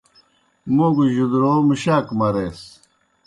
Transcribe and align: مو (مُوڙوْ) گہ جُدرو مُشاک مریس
مو 0.75 0.75
(مُوڙوْ) 0.75 1.03
گہ 1.07 1.13
جُدرو 1.15 1.53
مُشاک 1.67 2.07
مریس 2.19 2.59